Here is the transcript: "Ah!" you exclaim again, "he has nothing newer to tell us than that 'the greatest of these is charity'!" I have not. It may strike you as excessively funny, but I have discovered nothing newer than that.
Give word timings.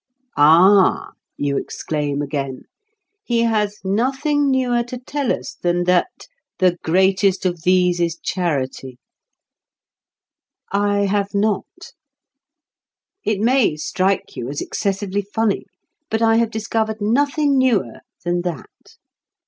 "Ah!" 0.35 1.11
you 1.37 1.57
exclaim 1.59 2.23
again, 2.23 2.63
"he 3.23 3.41
has 3.41 3.77
nothing 3.83 4.49
newer 4.49 4.81
to 4.81 4.97
tell 4.97 5.31
us 5.31 5.53
than 5.61 5.83
that 5.83 6.25
'the 6.57 6.77
greatest 6.83 7.45
of 7.45 7.61
these 7.61 7.99
is 7.99 8.17
charity'!" 8.17 8.97
I 10.71 11.01
have 11.05 11.35
not. 11.35 11.91
It 13.23 13.41
may 13.41 13.75
strike 13.75 14.35
you 14.35 14.49
as 14.49 14.59
excessively 14.59 15.21
funny, 15.21 15.67
but 16.09 16.23
I 16.23 16.37
have 16.37 16.49
discovered 16.49 16.99
nothing 16.99 17.59
newer 17.59 17.99
than 18.23 18.41
that. 18.41 18.97